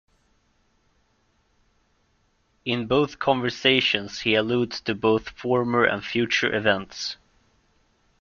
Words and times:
In 2.65 2.87
both 2.87 3.19
conversations 3.19 4.21
he 4.21 4.33
alludes 4.33 4.81
to 4.81 4.95
both 4.95 5.29
former 5.29 5.83
and 5.85 6.03
future 6.03 6.51
events. 6.55 7.17